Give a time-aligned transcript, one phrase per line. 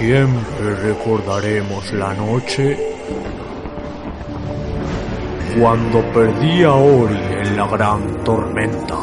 [0.00, 2.74] siempre recordaremos la noche
[5.60, 8.96] cuando perdí a Ori en la gran tormenta.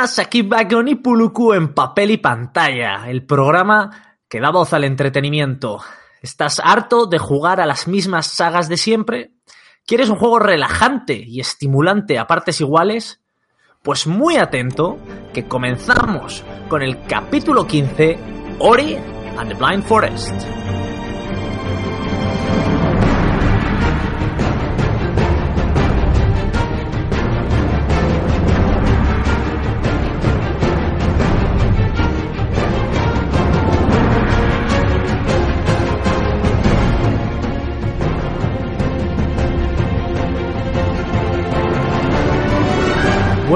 [0.00, 5.78] Aquí Bagon y Puluku en papel y pantalla, el programa que da voz al entretenimiento.
[6.22, 9.32] ¿Estás harto de jugar a las mismas sagas de siempre?
[9.86, 13.20] ¿Quieres un juego relajante y estimulante a partes iguales?
[13.82, 14.98] Pues muy atento,
[15.34, 18.18] que comenzamos con el capítulo 15,
[18.60, 18.96] Ori
[19.36, 20.32] and the Blind Forest.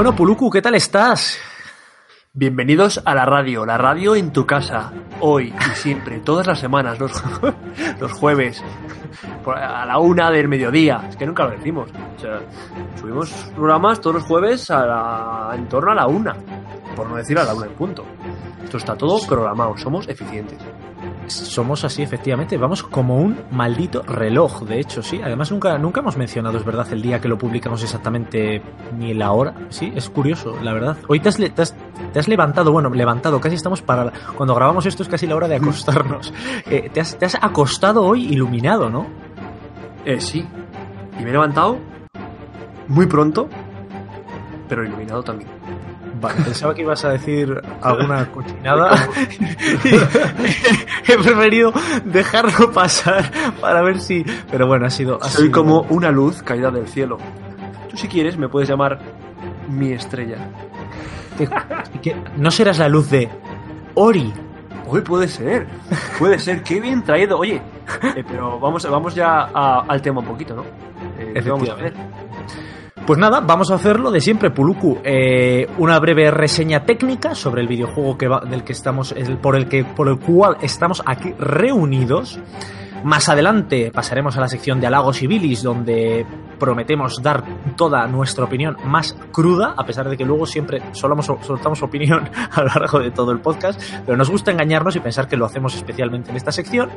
[0.05, 1.39] Bueno, Puluku, ¿qué tal estás?
[2.35, 6.99] Bienvenidos a la radio, la radio en tu casa, hoy y siempre, todas las semanas,
[7.01, 7.11] los,
[8.01, 8.63] los jueves,
[9.47, 11.89] a la una del mediodía, es que nunca lo decimos.
[12.19, 12.39] O sea,
[13.01, 16.37] subimos programas todos los jueves a la- en torno a la una,
[16.95, 18.05] por no decir a la una en punto.
[18.63, 20.59] Esto está todo programado, somos eficientes.
[21.27, 22.57] Somos así, efectivamente.
[22.59, 25.21] Vamos como un maldito reloj, de hecho, sí.
[25.25, 28.63] Además, nunca, nunca hemos mencionado, es verdad, el día que lo publicamos exactamente
[28.99, 29.55] ni la hora.
[29.71, 30.97] Sí, es curioso, la verdad.
[31.09, 31.75] Hoy te has, le- te has-
[32.13, 34.13] te has levantado, bueno, levantado, casi estamos para.
[34.37, 36.33] Cuando grabamos esto es casi la hora de acostarnos.
[36.67, 39.07] Eh, te, has, te has acostado hoy iluminado, ¿no?
[40.05, 40.47] Eh, sí,
[41.19, 41.79] y me he levantado
[42.89, 43.49] muy pronto,
[44.69, 45.49] pero iluminado también.
[46.25, 49.09] Vale, pensaba que ibas a decir alguna cochinada.
[51.07, 51.73] He preferido
[52.05, 53.31] dejarlo pasar
[53.61, 54.25] para ver si.
[54.51, 55.19] Pero bueno, ha sido.
[55.23, 57.19] ha Soy sido- como una luz caída del cielo.
[57.91, 58.99] Tú si quieres me puedes llamar
[59.69, 60.39] mi estrella.
[62.37, 63.29] no serás la luz de
[63.95, 64.33] Ori.
[64.87, 65.67] Hoy puede ser,
[66.19, 67.39] puede ser, qué bien traído.
[67.39, 67.61] Oye,
[68.17, 70.63] eh, pero vamos, vamos ya a- al tema un poquito, ¿no?
[71.19, 71.95] Eh, ¿Qué vamos a hacer?
[73.07, 74.99] Pues nada, vamos a hacerlo de siempre, Puluku.
[75.05, 79.69] Eh, una breve reseña técnica sobre el videojuego que va- del que estamos, por el
[79.69, 82.41] que, por el cual estamos aquí reunidos.
[83.05, 86.25] Más adelante pasaremos a la sección de halagos y bilis, donde
[86.59, 87.45] prometemos dar
[87.77, 92.63] toda nuestra opinión más cruda, a pesar de que luego siempre solamos, soltamos opinión a
[92.63, 95.75] lo largo de todo el podcast, pero nos gusta engañarnos y pensar que lo hacemos
[95.75, 96.89] especialmente en esta sección.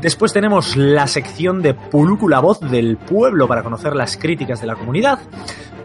[0.00, 4.68] Después tenemos la sección de Puluku, la voz del pueblo, para conocer las críticas de
[4.68, 5.18] la comunidad.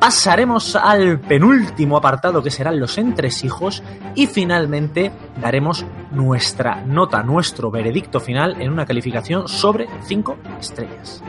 [0.02, 3.84] Pasaremos al penúltimo apartado, que serán los entresijos.
[4.16, 11.24] Y finalmente daremos nuestra nota, nuestro veredicto final en una calificación sobre 5 estrellas.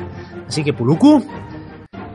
[0.49, 1.23] Así que, Puluku,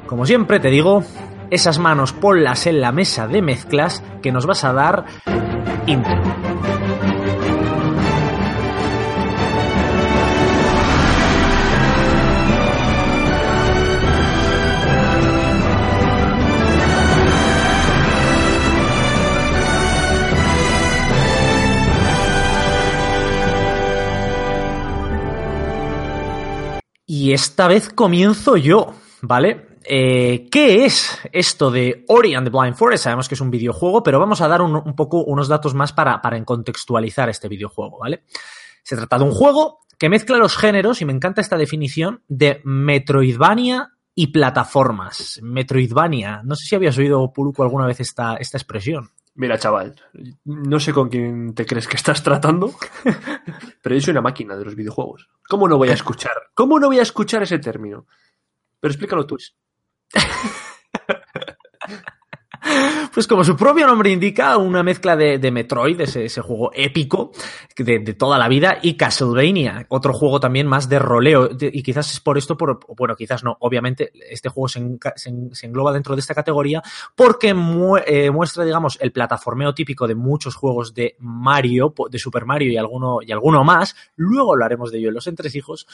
[0.08, 1.04] como siempre te digo,
[1.52, 5.06] esas manos ponlas en la mesa de mezclas que nos vas a dar
[5.86, 6.20] intro.
[27.28, 29.80] Y esta vez comienzo yo, ¿vale?
[29.84, 33.04] Eh, ¿Qué es esto de Ori and the Blind Forest?
[33.04, 36.22] Sabemos que es un videojuego, pero vamos a dar un, poco unos datos más para,
[36.22, 38.24] para contextualizar este videojuego, ¿vale?
[38.82, 42.62] Se trata de un juego que mezcla los géneros, y me encanta esta definición, de
[42.64, 45.42] Metroidvania y plataformas.
[45.44, 46.44] Metroidvania.
[46.46, 49.12] No sé si habías oído, Puluco, alguna vez esta, esta expresión.
[49.38, 49.94] Mira, chaval,
[50.46, 52.74] no sé con quién te crees que estás tratando,
[53.84, 55.30] pero yo soy una máquina de los videojuegos.
[55.48, 56.34] ¿Cómo no voy a escuchar?
[56.56, 58.08] ¿Cómo no voy a escuchar ese término?
[58.80, 59.38] Pero explícalo tú.
[63.18, 67.32] Pues como su propio nombre indica, una mezcla de, Metroid, ese, juego épico
[67.76, 71.50] de, toda la vida, y Castlevania, otro juego también más de roleo.
[71.60, 75.34] Y quizás es por esto, por, bueno, quizás no, obviamente este juego se, en, se,
[75.52, 76.84] se engloba dentro de esta categoría
[77.16, 77.56] porque
[78.06, 82.78] eh, muestra, digamos, el plataformeo típico de muchos juegos de Mario, de Super Mario y
[82.78, 83.96] alguno, y alguno más.
[84.16, 85.88] Luego hablaremos de ello en los entresijos,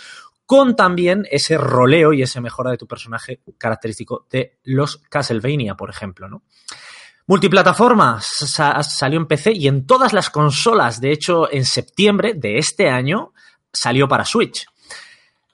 [0.46, 5.90] con también ese roleo y ese mejora de tu personaje característico de los Castlevania, por
[5.90, 6.44] ejemplo, ¿no?
[7.26, 11.00] Multiplataforma sa salió en PC y en todas las consolas.
[11.00, 13.34] De hecho, en septiembre de este año
[13.72, 14.66] salió para Switch.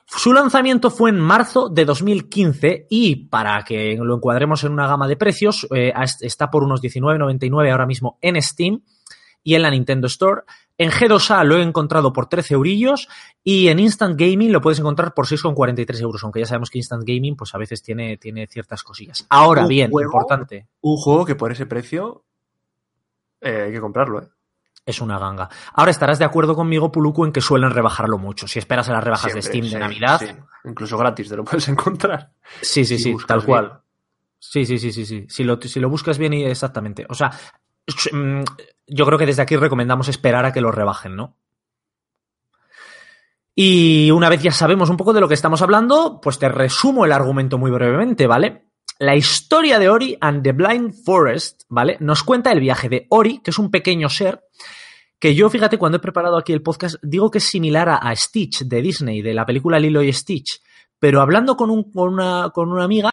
[0.08, 5.08] Su lanzamiento fue en marzo de 2015 y para que lo encuadremos en una gama
[5.08, 8.82] de precios, eh, está por unos 19,99 ahora mismo en Steam
[9.50, 10.44] y en la Nintendo Store.
[10.78, 13.10] En G2A lo he encontrado por 13 eurillos
[13.44, 17.04] y en Instant Gaming lo puedes encontrar por 6,43 euros, aunque ya sabemos que Instant
[17.04, 19.26] Gaming pues a veces tiene, tiene ciertas cosillas.
[19.28, 20.68] Ahora bien, importante.
[20.82, 22.24] Un juego que por ese precio
[23.42, 24.28] eh, hay que comprarlo, ¿eh?
[24.86, 25.50] es una ganga.
[25.74, 28.48] Ahora estarás de acuerdo conmigo, Puluku, en que suelen rebajarlo mucho.
[28.48, 30.22] Si esperas a las rebajas de Steam de Navidad.
[30.64, 32.34] Incluso gratis te lo puedes encontrar.
[32.62, 33.82] Sí, sí, sí, tal cual.
[34.38, 35.26] Sí, sí, sí, sí, sí.
[35.28, 37.06] Si lo, si lo buscas bien y exactamente.
[37.10, 37.32] O sea,
[38.88, 41.38] yo creo que desde aquí recomendamos esperar a que lo rebajen, ¿no?
[43.56, 47.04] Y una vez ya sabemos un poco de lo que estamos hablando, pues te resumo
[47.04, 48.70] el argumento muy brevemente, ¿vale?
[49.00, 51.98] La historia de Ori and the Blind Forest, ¿vale?
[52.00, 54.44] Nos cuenta el viaje de Ori, que es un pequeño ser
[55.20, 58.64] que yo, fíjate, cuando he preparado aquí el podcast, digo que es similar a, Stitch
[58.64, 60.62] de Disney, de la película Lilo y Stitch,
[60.98, 63.12] pero hablando con, un, con, una, con una amiga,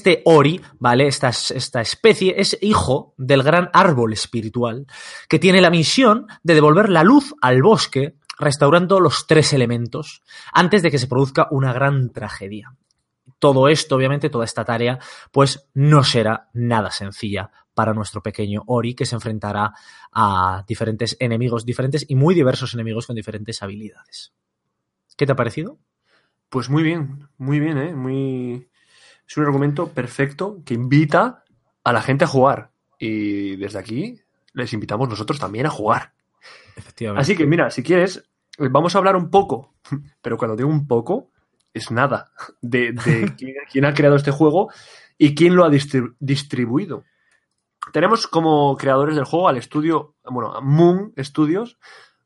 [0.00, 1.06] este Ori, ¿vale?
[1.06, 4.86] Esta, esta especie es hijo del gran árbol espiritual,
[5.28, 10.22] que tiene la misión de devolver la luz al bosque, restaurando los tres elementos,
[10.54, 12.74] antes de que se produzca una gran tragedia.
[13.38, 14.98] Todo esto, obviamente, toda esta tarea,
[15.32, 19.74] pues no será nada sencilla para nuestro pequeño Ori, que se enfrentará
[20.12, 24.32] a diferentes enemigos, diferentes y muy diversos enemigos con diferentes habilidades.
[25.14, 25.78] ¿Qué te ha parecido?
[26.48, 27.94] Pues muy bien, muy bien, ¿eh?
[27.94, 28.69] Muy,
[29.30, 31.44] es un argumento perfecto que invita
[31.84, 32.72] a la gente a jugar.
[32.98, 34.20] Y desde aquí
[34.54, 36.14] les invitamos nosotros también a jugar.
[36.74, 37.22] Efectivamente.
[37.22, 38.28] Así que mira, si quieres,
[38.58, 39.76] vamos a hablar un poco,
[40.20, 41.30] pero cuando digo un poco,
[41.72, 42.92] es nada, de,
[43.70, 44.72] quién, ha creado este juego
[45.16, 47.04] y quién lo ha distribuido.
[47.92, 51.78] Tenemos como creadores del juego al estudio, bueno, Moon Studios.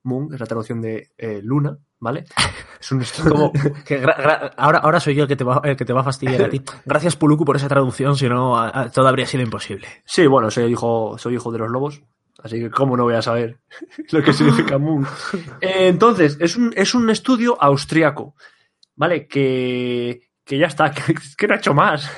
[0.05, 2.25] Moon es la traducción de eh, Luna, ¿vale?
[2.81, 3.51] Es un Como
[4.59, 6.51] ahora, ahora soy yo el que, te va, el que te va a fastidiar a
[6.51, 6.61] ti.
[6.85, 8.55] Gracias, Puluku, por esa traducción, si no,
[8.93, 9.89] todo habría sido imposible.
[10.05, 12.03] Sí, bueno, soy hijo, soy hijo de los lobos,
[12.43, 13.59] así que cómo no voy a saber
[14.11, 15.07] lo que significa Moon.
[15.63, 18.35] Eh, entonces, es un, es un estudio austriaco,
[18.97, 19.27] ¿vale?
[19.27, 22.11] Que, que ya está, que, no ha hecho más.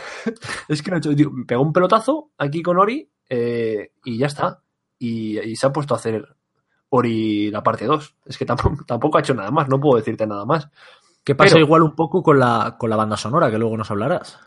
[0.69, 1.11] es que no ha hecho,
[1.47, 4.63] pegó un pelotazo aquí con Ori eh, y ya está.
[4.99, 6.27] Y, y se ha puesto a hacer
[6.91, 8.15] Ori la parte 2.
[8.27, 10.69] Es que tampoco, tampoco ha hecho nada más, no puedo decirte nada más.
[11.25, 14.39] ¿Qué pasa igual un poco con la, con la banda sonora, que luego nos hablarás?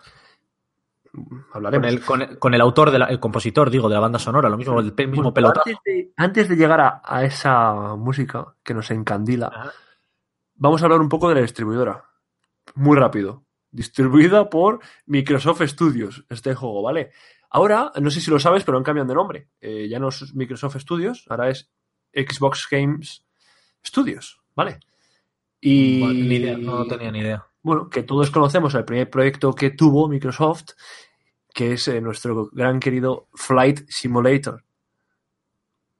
[1.51, 2.05] Hablaremos.
[2.39, 5.61] Con el, autor, el compositor, digo, de la banda sonora, lo mismo, el mismo pelota.
[6.15, 9.73] Antes de, llegar a, esa música que nos encandila,
[10.55, 12.05] vamos a hablar un poco de la distribuidora.
[12.75, 13.43] Muy rápido.
[13.71, 17.11] Distribuida por Microsoft Studios, este juego, ¿vale?
[17.49, 19.49] Ahora, no sé si lo sabes, pero han cambiado de nombre.
[19.59, 21.71] Eh, ya no es Microsoft Studios, ahora es
[22.13, 23.23] Xbox Games
[23.85, 24.79] Studios, ¿vale?
[25.61, 26.01] Y
[26.59, 27.45] no tenía ni idea.
[27.61, 30.71] Bueno, que todos conocemos el primer proyecto que tuvo Microsoft,
[31.53, 34.63] que es eh, nuestro gran querido Flight Simulator.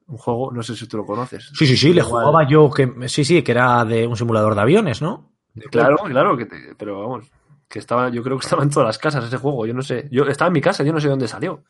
[0.07, 1.51] Un juego, no sé si tú lo conoces.
[1.53, 4.61] Sí, sí, sí, le jugaba yo, que sí, sí, que era de un simulador de
[4.61, 5.29] aviones, ¿no?
[5.69, 6.47] Claro, claro, que
[6.77, 7.29] pero vamos,
[7.69, 10.07] que estaba, yo creo que estaba en todas las casas ese juego, yo no sé,
[10.11, 11.63] yo estaba en mi casa, yo no sé dónde salió.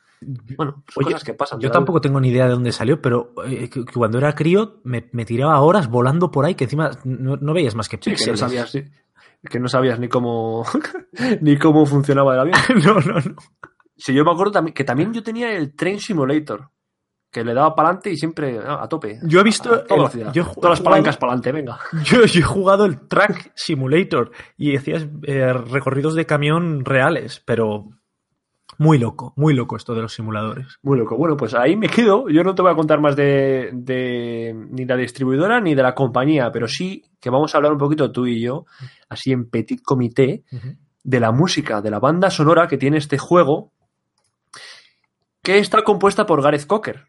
[0.58, 1.60] Bueno, cosas que pasan.
[1.60, 5.60] Yo tampoco tengo ni idea de dónde salió, pero eh, cuando era crío me, tiraba
[5.62, 8.26] horas volando por ahí que encima no, veías más que píxeles.
[8.26, 8.78] que no sabías,
[9.50, 10.66] que no sabías ni cómo
[11.42, 12.60] ni cómo funcionaba el avión.
[12.86, 13.36] no, no, no.
[13.98, 16.70] Sí, yo me acuerdo que también yo tenía el Train Simulator,
[17.32, 19.20] que le daba para adelante y siempre a, tope.
[19.24, 20.16] Yo he visto todas
[20.62, 21.80] las palancas para adelante, venga.
[22.04, 27.90] Yo, he jugado el Track Simulator y decías eh, recorridos de camión reales, pero
[28.80, 30.80] muy loco, muy loco esto de los simuladores.
[30.82, 31.18] Muy loco.
[31.18, 32.30] Bueno, pues ahí me quedo.
[32.30, 35.94] Yo no te voy a contar más de, de ni la distribuidora ni de la
[35.94, 38.66] compañía, pero sí que vamos a hablar un poquito tú y yo,
[39.10, 40.44] así en petit comité,
[41.04, 43.74] de la música, de la banda sonora que tiene este juego,
[45.44, 47.09] que está compuesta por Gareth Cocker.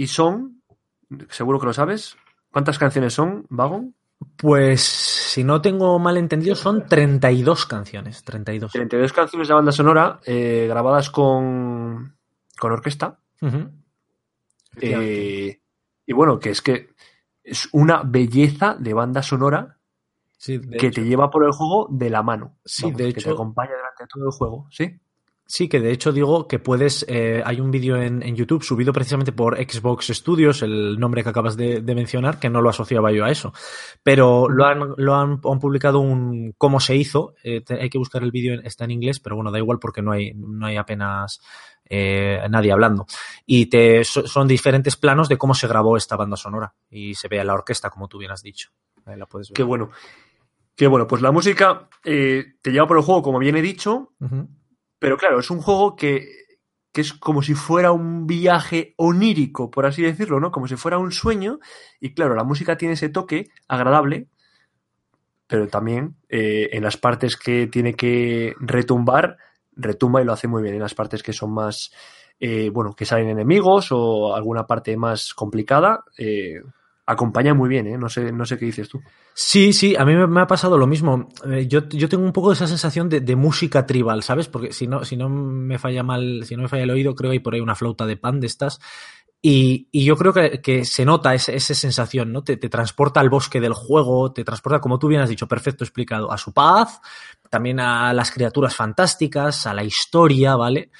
[0.00, 0.62] Y son,
[1.28, 2.16] seguro que lo sabes,
[2.50, 3.94] ¿cuántas canciones son, Vagon?
[4.38, 8.24] Pues, si no tengo mal entendido, son 32 canciones.
[8.24, 8.72] 32.
[8.72, 12.16] 32 canciones de banda sonora eh, grabadas con,
[12.58, 13.20] con orquesta.
[14.80, 15.60] Eh,
[16.06, 16.94] y bueno, que es que
[17.44, 19.76] es una belleza de banda sonora
[20.38, 22.56] que te lleva por el juego de la mano.
[22.64, 23.16] Sí, de hecho.
[23.16, 24.98] Que te acompaña durante todo el juego, ¿sí?
[25.52, 27.04] Sí, que de hecho digo que puedes.
[27.08, 31.30] eh, hay un vídeo en, en YouTube subido precisamente por Xbox Studios, el nombre que
[31.30, 33.52] acabas de, de mencionar, que no lo asociaba yo a eso.
[34.04, 37.34] Pero lo han, lo han, han publicado un cómo se hizo.
[37.42, 40.02] eh, te- hay que buscar el vídeo, está en inglés, pero bueno, da igual porque
[40.02, 41.40] no hay, no hay apenas
[41.84, 43.06] eh, nadie hablando.
[43.44, 46.72] Y te, so- son diferentes planos de cómo se grabó esta banda sonora.
[46.90, 48.70] Y se ve a la orquesta, como tú bien has dicho.
[49.04, 49.54] Ahí la puedes ver.
[49.56, 49.90] Qué bueno.
[50.76, 54.12] Qué bueno, pues la música eh, te lleva por el juego, como bien he dicho,
[54.20, 54.48] Ujú.
[55.00, 56.28] Pero claro, es un juego que,
[56.92, 60.52] que es como si fuera un viaje onírico, por así decirlo, ¿no?
[60.52, 61.58] Como si fuera un sueño.
[62.00, 64.28] Y claro, la música tiene ese toque agradable,
[65.46, 69.38] pero también eh, en las partes que tiene que retumbar,
[69.72, 70.74] retumba y lo hace muy bien.
[70.74, 71.92] En las partes que son más,
[72.38, 76.60] eh, bueno, que salen enemigos o alguna parte más complicada, eh,
[77.10, 77.98] acompaña muy bien, ¿eh?
[77.98, 79.00] No sé, no sé qué dices tú.
[79.34, 81.28] Sí, sí, a mí me, ha pasado lo mismo.
[81.46, 84.48] Eh, yo, yo tengo un poco esa sensación de, música tribal, ¿sabes?
[84.48, 87.30] Porque si no, si no me falla mal, si no me falla el oído, creo
[87.30, 88.80] que hay por ahí una flauta de pan de estas.
[89.42, 92.44] Y, y yo creo que, que se nota ese- esa sensación, ¿no?
[92.44, 95.82] Te, te transporta al bosque del juego, te transporta, como tú bien has dicho, perfecto
[95.84, 97.00] explicado, a su paz,
[97.48, 100.90] también a las criaturas fantásticas, a la historia, ¿vale?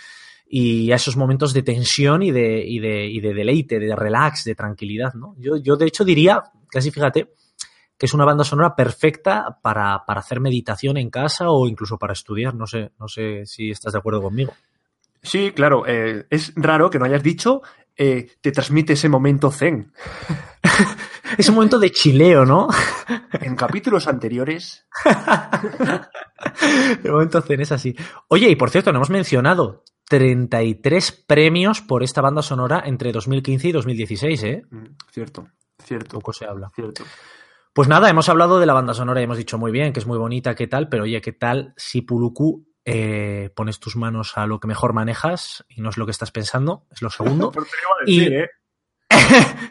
[0.52, 4.44] Y a esos momentos de tensión y de, y de, y de deleite, de relax,
[4.44, 5.36] de tranquilidad, ¿no?
[5.38, 7.32] Yo, yo de hecho diría, casi fíjate,
[7.96, 12.14] que es una banda sonora perfecta para, para hacer meditación en casa o incluso para
[12.14, 12.54] estudiar.
[12.54, 14.54] No sé, no sé si estás de acuerdo conmigo.
[15.22, 17.62] Sí, claro, eh, es raro que no hayas dicho,
[17.96, 19.92] eh, te transmite ese momento zen.
[21.38, 22.66] Ese momento de chileo, ¿no?
[23.40, 24.84] En capítulos anteriores,
[27.04, 27.94] El momento zen es así.
[28.28, 33.68] Oye, y por cierto, no hemos mencionado 33 premios por esta banda sonora entre 2015
[33.68, 34.62] y 2016, ¿eh?
[34.68, 35.46] mm, cierto,
[35.84, 36.72] cierto, Poco se habla.
[36.74, 37.04] cierto.
[37.72, 40.06] Pues nada, hemos hablado de la banda sonora y hemos dicho muy bien que es
[40.08, 44.46] muy bonita, qué tal, pero oye, ¿qué tal si Puluku eh, pones tus manos a
[44.46, 46.88] lo que mejor manejas y no es lo que estás pensando?
[46.90, 47.52] Es lo segundo.
[48.06, 48.50] Y- decir, ¿eh?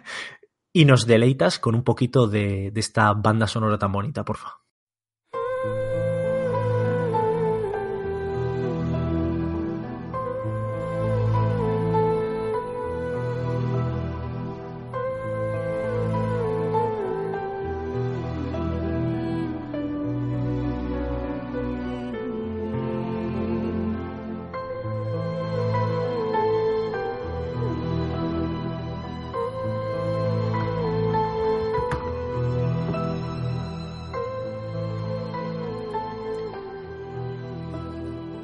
[0.72, 4.53] y nos deleitas con un poquito de, de esta banda sonora tan bonita, porfa.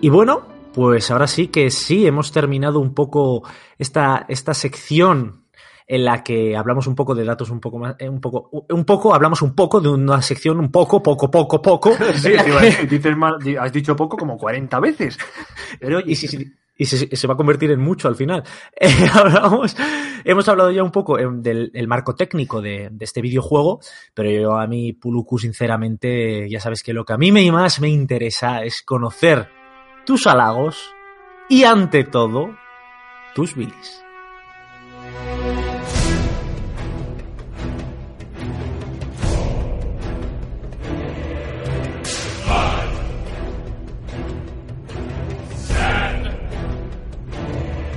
[0.05, 0.43] Y bueno,
[0.75, 3.41] pues ahora sí que sí, hemos terminado un poco
[3.79, 5.45] esta, esta sección
[5.87, 8.85] en la que hablamos un poco de datos un poco más, eh, un poco, un
[8.85, 11.91] poco, hablamos un poco de una sección un poco, poco, poco, poco.
[12.17, 15.17] Sí, que- dices mal- has dicho poco como 40 veces.
[15.79, 18.43] Pero oye, y, sí, y se, se va a convertir en mucho al final.
[18.79, 19.75] Eh, hablamos,
[20.23, 23.79] hemos hablado ya un poco eh, del el marco técnico de, de este videojuego,
[24.13, 27.79] pero yo a mí, Puluku, sinceramente, ya sabes que lo que a mí me, más
[27.81, 29.49] me interesa es conocer
[30.05, 30.93] tus halagos
[31.49, 32.55] y, ante todo,
[33.33, 34.01] tus bilis.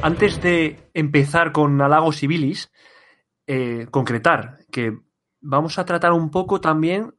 [0.01, 2.73] antes de empezar con halagos y bilis,
[3.47, 4.97] eh, concretar que
[5.41, 7.15] vamos a tratar un poco también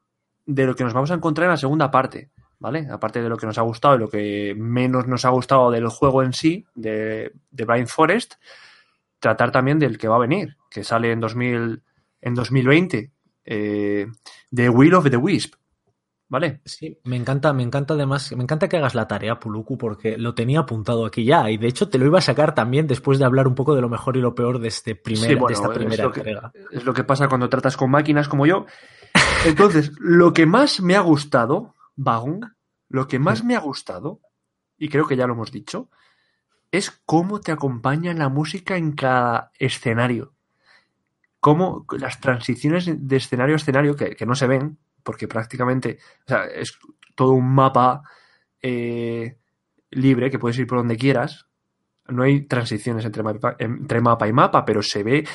[0.47, 2.87] de lo que nos vamos a encontrar en la segunda parte, ¿vale?
[2.91, 5.87] Aparte de lo que nos ha gustado y lo que menos nos ha gustado del
[5.87, 8.35] juego en sí, de, de Blind Forest,
[9.19, 11.81] tratar también del que va a venir, que sale en, 2000,
[12.21, 13.11] en 2020,
[13.45, 14.07] eh,
[14.53, 15.55] The Will of the Wisp,
[16.27, 16.61] ¿vale?
[16.65, 20.35] Sí, me encanta, me encanta además, me encanta que hagas la tarea, Puluku, porque lo
[20.35, 23.25] tenía apuntado aquí ya, y de hecho te lo iba a sacar también después de
[23.25, 25.53] hablar un poco de lo mejor y lo peor de este primer, Sí, bueno, de
[25.53, 26.51] esta es primera que- entrega.
[26.71, 28.65] Es lo que pasa cuando tratas con máquinas como yo.
[29.45, 32.55] Entonces, lo que más me ha gustado, Bagun,
[32.87, 34.21] lo que más me ha gustado,
[34.77, 35.89] y creo que ya lo hemos dicho,
[36.71, 40.33] es cómo te acompaña la música en cada escenario.
[41.41, 46.27] Cómo las transiciones de escenario a escenario, que, que no se ven, porque prácticamente o
[46.27, 46.77] sea, es
[47.15, 48.03] todo un mapa
[48.61, 49.37] eh,
[49.91, 51.47] libre que puedes ir por donde quieras.
[52.07, 55.27] No hay transiciones entre mapa, entre mapa y mapa, pero se ve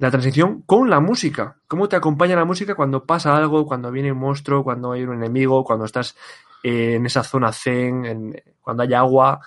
[0.00, 1.58] la transición con la música.
[1.68, 5.14] Cómo te acompaña la música cuando pasa algo, cuando viene un monstruo, cuando hay un
[5.14, 6.16] enemigo, cuando estás
[6.62, 9.40] eh, en esa zona zen, en- cuando hay agua.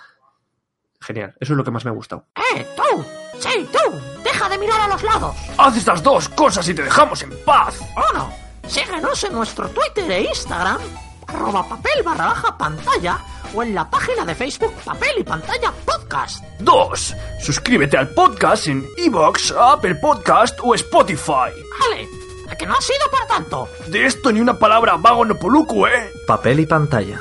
[1.02, 2.28] Genial, eso es lo que más me ha gustado.
[2.56, 3.04] ¡Eh, tú!
[3.40, 3.98] ¡Sí, tú!
[4.24, 5.36] ¡Deja de mirar a los lados!
[5.58, 7.80] ¡Haz estas dos cosas y te dejamos en paz!
[7.98, 8.32] ¡Oh, no!
[8.70, 10.80] Síguenos en nuestro Twitter e Instagram
[11.28, 13.20] arroba papel barra baja pantalla
[13.54, 16.44] o en la página de Facebook Papel y Pantalla Podcast.
[16.60, 17.16] 2.
[17.42, 21.52] Suscríbete al podcast en Evox, Apple Podcast o Spotify.
[21.80, 22.08] Vale,
[22.50, 23.70] ¿a que no ha sido para tanto?
[23.88, 26.12] De esto ni una palabra vago no poluco, ¿eh?
[26.28, 27.20] Papel y pantalla.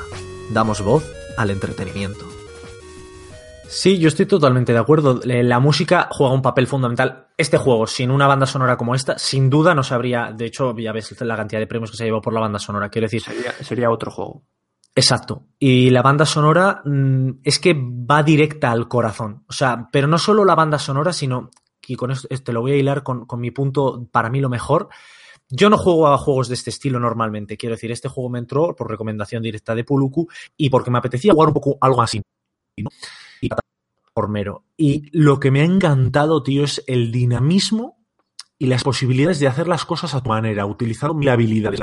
[0.49, 1.03] Damos voz
[1.37, 2.25] al entretenimiento.
[3.67, 5.21] Sí, yo estoy totalmente de acuerdo.
[5.23, 7.27] Eh, La música juega un papel fundamental.
[7.37, 10.31] Este juego, sin una banda sonora como esta, sin duda no se habría.
[10.31, 12.59] De hecho, ya ves la cantidad de premios que se ha llevado por la banda
[12.59, 12.89] sonora.
[12.89, 14.43] Quiero decir, Sería, sería otro juego.
[14.95, 15.47] Exacto.
[15.57, 19.43] Y la banda sonora mm, es que va directa al corazón.
[19.47, 21.49] O sea, pero no solo la banda sonora, sino,
[21.87, 24.49] y con esto te lo voy a hilar con, con mi punto, para mí lo
[24.49, 24.89] mejor.
[25.49, 27.57] Yo no juego a juegos de este estilo normalmente.
[27.57, 30.27] Quiero decir, este juego me entró por recomendación directa de Puluku
[30.57, 32.21] y porque me apetecía jugar un poco algo así.
[32.77, 32.89] ¿no?
[33.43, 33.49] Y.
[34.77, 37.97] Y lo que me ha encantado, tío, es el dinamismo
[38.59, 41.81] y las posibilidades de hacer las cosas a tu manera, utilizando mil habilidades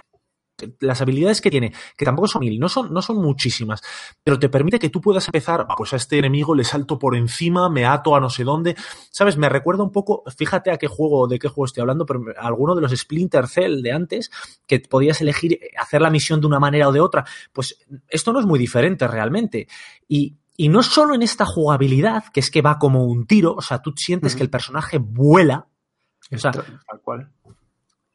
[0.81, 3.83] las habilidades que tiene, que tampoco son mil, no son, no son muchísimas,
[4.23, 7.17] pero te permite que tú puedas empezar, "Ah, pues a este enemigo le salto por
[7.17, 8.77] encima, me ato a no sé dónde,
[9.11, 9.37] ¿sabes?
[9.37, 12.75] Me recuerda un poco, fíjate a qué juego, de qué juego estoy hablando, pero alguno
[12.75, 14.31] de los Splinter Cell de antes,
[14.67, 18.41] que podías elegir hacer la misión de una manera o de otra, pues esto no
[18.41, 19.67] es muy diferente realmente.
[20.09, 23.63] Y, y no solo en esta jugabilidad, que es que va como un tiro, o
[23.63, 25.69] sea, tú sientes que el personaje vuela,
[26.31, 27.33] o sea, Tal cual.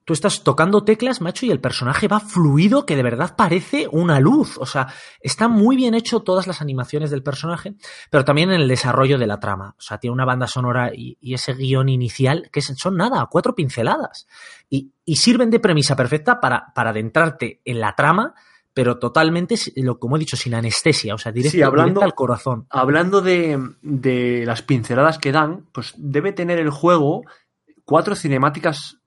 [0.03, 4.19] tú estás tocando teclas, macho, y el personaje va fluido que de verdad parece una
[4.19, 4.59] luz.
[4.59, 7.73] O sea, está muy bien hecho todas las animaciones del personaje,
[8.11, 9.73] pero también en el desarrollo de la trama.
[9.79, 13.55] O sea, tiene una banda sonora y, y ese guion inicial que son nada, cuatro
[13.55, 14.27] pinceladas.
[14.69, 18.35] Y, y sirven de premisa perfecta para, para adentrarte en la trama,
[18.75, 21.15] pero totalmente, lo, como he dicho, sin anestesia.
[21.15, 22.67] O sea, directo, Sí, hablando- al corazón.
[22.69, 27.23] Hablando de, de las pinceladas que dan, pues debe tener el juego
[27.85, 28.99] cuatro cinemáticas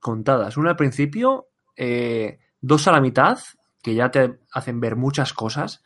[0.00, 0.56] contadas.
[0.56, 3.38] Una al principio, eh, dos a la mitad,
[3.82, 5.82] que ya te hacen ver muchas cosas,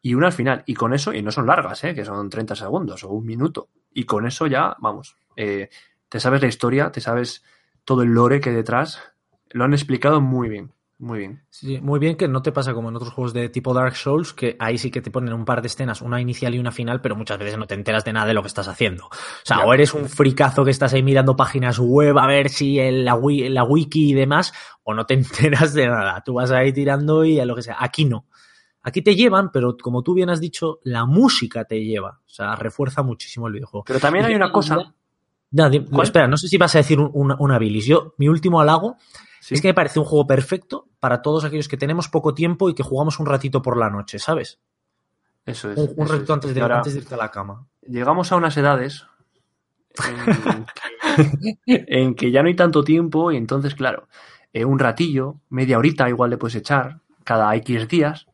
[0.00, 0.62] y una al final.
[0.66, 3.68] Y con eso, y no son largas, eh, que son 30 segundos o un minuto.
[3.92, 5.70] Y con eso ya, vamos, eh,
[6.08, 7.42] te sabes la historia, te sabes
[7.84, 9.02] todo el lore que hay detrás.
[9.50, 11.42] Lo han explicado muy bien, muy bien.
[11.50, 14.32] Sí, muy bien que no te pasa como en otros juegos de tipo Dark Souls,
[14.32, 17.02] que ahí sí que te ponen un par de escenas, una inicial y una final,
[17.02, 19.04] pero muchas veces no te enteras de nada de lo que estás haciendo.
[19.06, 19.10] O
[19.44, 23.04] sea, o eres un fricazo que estás ahí mirando páginas web a ver si el-
[23.04, 23.18] la,
[23.50, 24.54] la wiki y demás,
[24.84, 25.14] o no te
[25.60, 26.22] enteras de nada.
[26.24, 27.76] Tú vas ahí tirando y a lo que sea.
[27.78, 28.26] Aquí no.
[28.82, 32.20] Aquí te llevan, pero como tú bien has dicho, la música te lleva.
[32.24, 33.84] O sea, refuerza muchísimo el videojuego.
[33.84, 34.76] Pero también hay una cosa.
[35.90, 37.84] No, espera, no sé si vas a decir un- una, una bilis.
[37.86, 38.96] Yo, mi último halago
[39.48, 39.54] Sí.
[39.54, 42.74] es que me parece un juego perfecto para todos aquellos que tenemos poco tiempo y
[42.74, 44.58] que jugamos un ratito por la noche, ¿sabes?
[45.44, 45.78] Eso es.
[45.78, 46.36] Un, un eso ratito es.
[46.36, 47.66] antes de, Ahora- antes de irte a la cama.
[47.82, 49.06] llegamos a unas edades
[50.04, 50.66] en
[51.64, 54.08] que, en que ya no hay tanto tiempo y entonces, claro,
[54.52, 58.26] eh, un ratillo, media horita igual le puedes echar cada X días.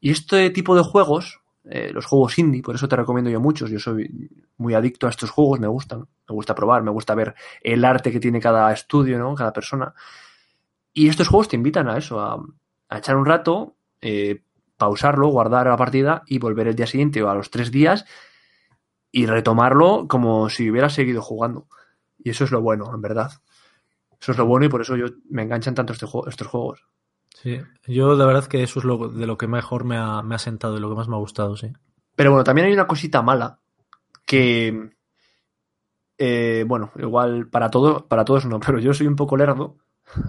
[0.00, 3.70] Y este tipo de juegos, eh, los juegos indie, por eso te recomiendo yo muchos,
[3.70, 7.34] yo soy muy adicto a estos juegos, me gustan, me gusta probar, me gusta ver
[7.62, 9.34] el arte que tiene cada estudio, ¿no?
[9.34, 9.94] Cada persona.
[10.96, 12.42] Y estos juegos te invitan a eso, a,
[12.88, 14.40] a echar un rato, eh,
[14.78, 18.06] pausarlo, guardar la partida y volver el día siguiente o a los tres días
[19.12, 21.68] y retomarlo como si hubiera seguido jugando.
[22.18, 23.30] Y eso es lo bueno, en verdad.
[24.18, 26.86] Eso es lo bueno y por eso yo me enganchan tanto este juego, estos juegos.
[27.34, 30.34] Sí, yo de verdad que eso es lo, de lo que mejor me ha, me
[30.34, 31.74] ha sentado y lo que más me ha gustado, sí.
[32.14, 33.60] Pero bueno, también hay una cosita mala
[34.24, 34.92] que,
[36.16, 39.76] eh, bueno, igual para, todo, para todos no, pero yo soy un poco lerdo,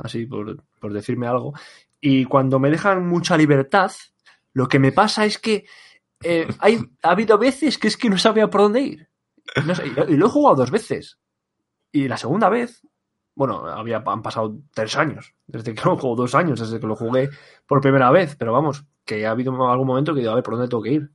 [0.04, 1.54] así por, por decirme algo,
[2.00, 3.92] y cuando me dejan mucha libertad,
[4.54, 5.66] lo que me pasa es que
[6.24, 9.10] eh, hay, ha habido veces que es que no sabía por dónde ir.
[10.08, 11.20] Y lo he jugado dos veces.
[11.92, 12.82] Y la segunda vez,
[13.36, 16.96] bueno, había, han pasado tres años, desde que lo juego dos años, desde que lo
[16.96, 17.30] jugué
[17.66, 20.56] por primera vez, pero vamos, que ha habido algún momento que digo, a ver, ¿por
[20.56, 21.12] dónde tengo que ir?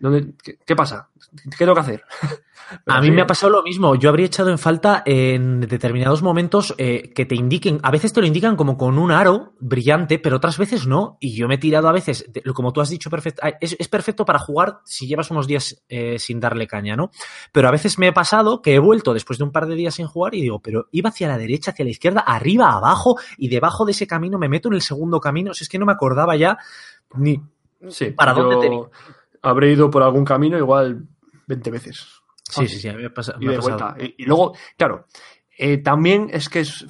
[0.00, 1.10] ¿Dónde, qué, qué pasa?
[1.50, 2.04] ¿Qué tengo que hacer?
[2.86, 3.96] A mí sí, me ha pasado lo mismo.
[3.96, 8.20] Yo habría echado en falta en determinados momentos eh, que te indiquen, a veces te
[8.20, 11.16] lo indican como con un aro brillante, pero otras veces no.
[11.18, 14.24] Y yo me he tirado a veces, como tú has dicho, perfecto, es, es perfecto
[14.24, 17.10] para jugar si llevas unos días eh, sin darle caña, ¿no?
[17.50, 19.96] Pero a veces me he pasado que he vuelto después de un par de días
[19.96, 23.48] sin jugar y digo, pero iba hacia la derecha, hacia la izquierda, arriba, abajo, y
[23.48, 25.50] debajo de ese camino me meto en el segundo camino.
[25.50, 26.56] O sea, es que no me acordaba ya
[27.16, 27.42] ni,
[27.88, 28.84] Sí, ¿Para yo dónde tenía?
[29.42, 31.06] Habré ido por algún camino igual
[31.46, 32.06] 20 veces.
[32.42, 33.38] Sí, sí, sí, a mí me y ha de pasado.
[33.62, 33.94] vuelta.
[33.98, 35.06] Y, y luego, claro,
[35.56, 36.84] eh, también es que es.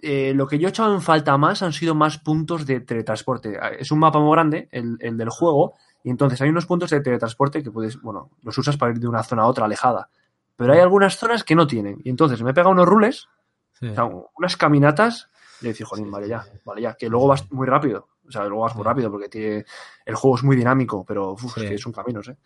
[0.00, 3.58] eh, lo que yo he echado en falta más han sido más puntos de teletransporte.
[3.78, 7.00] Es un mapa muy grande, el, el del juego, y entonces hay unos puntos de
[7.00, 10.08] teletransporte que puedes, bueno, los usas para ir de una zona a otra alejada.
[10.56, 12.00] Pero hay algunas zonas que no tienen.
[12.04, 13.28] Y entonces me he pegado unos rules,
[13.72, 13.86] Sí.
[13.88, 14.04] o sea,
[14.36, 15.28] unas caminatas,
[15.60, 18.08] y he dicho, jolín, vale ya, vale ya, que luego vas muy rápido.
[18.28, 19.64] O sea, luego vas muy rápido porque tiene,
[20.04, 21.64] el juego es muy dinámico, pero uf, Sí.
[21.64, 22.36] es que son caminos, ¿eh?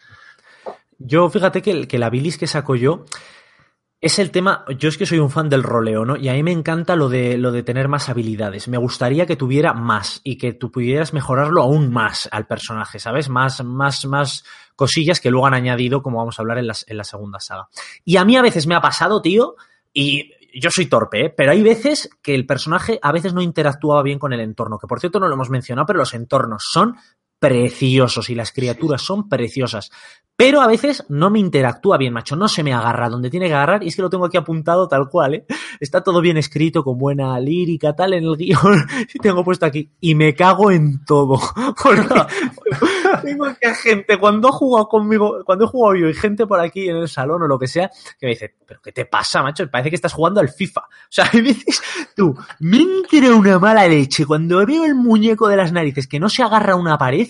[0.98, 3.04] Yo, fíjate que, el- que la bilis que saco yo
[4.00, 4.64] es el tema.
[4.78, 6.16] Yo es que soy un fan del roleo, ¿no?
[6.16, 8.68] Y a mí me encanta lo de, lo de tener más habilidades.
[8.68, 13.28] Me gustaría que tuviera más y que tú pudieras mejorarlo aún más al personaje, ¿sabes?
[13.28, 14.44] Más, más, más
[14.76, 17.68] cosillas que luego han añadido, como vamos a hablar en, las, en la segunda saga.
[18.04, 19.54] Y a mí a veces me ha pasado, tío,
[19.92, 21.34] y yo soy torpe, ¿eh?
[21.36, 24.86] pero hay veces que el personaje a veces no interactuaba bien con el entorno, que
[24.86, 26.96] por cierto no lo hemos mencionado, pero los entornos son
[27.42, 29.90] preciosos y las criaturas son preciosas.
[30.36, 32.36] Pero a veces no me interactúa bien, macho.
[32.36, 33.82] No se me agarra donde tiene que agarrar.
[33.82, 35.46] Y es que lo tengo aquí apuntado tal cual, ¿eh?
[35.80, 38.86] Está todo bien escrito, con buena lírica, tal, en el guion.
[39.14, 39.90] Y tengo puesto aquí.
[40.00, 41.36] Y me cago en todo.
[43.22, 46.88] Tengo que gente, cuando ha jugado conmigo, cuando he jugado yo y gente por aquí
[46.88, 49.70] en el salón o lo que sea, que me dice, ¿pero qué te pasa, macho?
[49.70, 50.80] Parece que estás jugando al FIFA.
[50.82, 51.82] O sea, hay veces,
[52.16, 54.26] tú, me entra una mala leche.
[54.26, 57.28] Cuando veo el muñeco de las narices que no se agarra a una pared,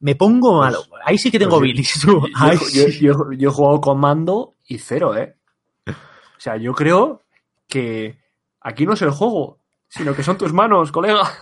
[0.00, 0.80] me pongo malo.
[1.04, 2.22] Ahí sí que tengo Pues bilis, tú.
[2.72, 5.36] Yo, yo- yo- yo he jugado con mando y cero, ¿eh?
[5.88, 7.22] O sea, yo creo
[7.66, 8.18] que
[8.60, 11.22] aquí no es el juego, sino que son tus manos, colega.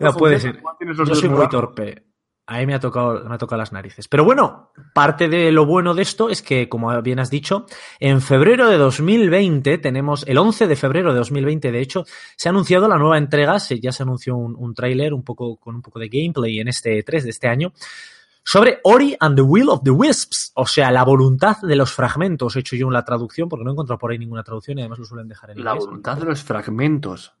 [0.00, 0.60] No puede ser.
[1.08, 2.04] Yo soy muy torpe.
[2.50, 4.08] A mí me ha tocado, me ha tocado las narices.
[4.08, 7.66] Pero bueno, parte de lo bueno de esto es que, como bien has dicho,
[8.00, 12.06] en febrero de 2020 tenemos, el 11 de febrero de 2020, de hecho,
[12.36, 15.56] se ha anunciado la nueva entrega, se, ya se anunció un, un tráiler un poco,
[15.56, 17.74] con un poco de gameplay en este 3 de este año,
[18.42, 22.56] sobre Ori and the Will of the Wisps, o sea, la voluntad de los fragmentos.
[22.56, 25.00] He hecho yo la traducción porque no he encontrado por ahí ninguna traducción y además
[25.00, 25.84] lo suelen dejar en La inglés.
[25.84, 27.34] voluntad de los fragmentos.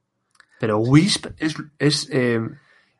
[0.60, 2.46] Pero Wisp es, es eh,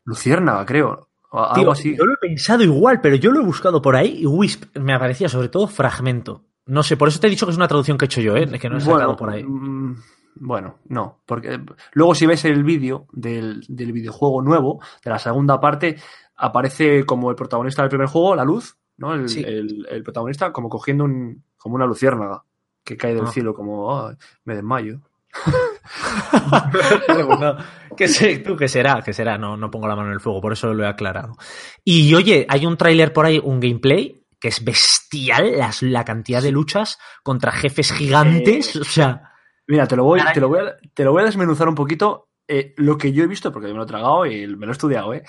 [0.04, 1.08] Luciérnaga, creo.
[1.30, 1.96] O algo Tío, así.
[1.96, 4.94] Yo lo he pensado igual, pero yo lo he buscado por ahí y Wisp me
[4.94, 6.44] aparecía sobre todo fragmento.
[6.66, 8.36] No sé, por eso te he dicho que es una traducción que he hecho yo,
[8.36, 8.46] ¿eh?
[8.58, 9.42] que no he sacado por ahí.
[9.44, 9.96] mm,
[10.40, 11.60] Bueno, no, porque
[11.92, 15.96] luego si ves el vídeo del, del videojuego nuevo, de la segunda parte,
[16.36, 19.14] aparece como el protagonista del primer juego, la luz, ¿no?
[19.14, 19.42] El, Sí.
[19.44, 22.44] el- el protagonista como cogiendo un, como una luciérnaga
[22.84, 23.30] que cae del Ah.
[23.32, 25.00] cielo, como, "Ay, me desmayo.
[27.40, 27.56] No,
[27.96, 30.40] que sé, tú, que será, que será, no, no pongo la mano en el fuego,
[30.40, 31.36] por eso lo he aclarado.
[31.84, 36.42] Y oye, hay un tráiler por ahí, un gameplay, que es bestial, las- la cantidad
[36.42, 39.22] de luchas contra jefes gigantes, o sea,
[39.70, 42.28] Mira, te lo voy, te lo voy, a, te lo voy a desmenuzar un poquito.
[42.50, 44.74] eh, lo que yo he visto, porque me lo he tragado y me lo he
[44.74, 45.22] estudiado, ¿eh?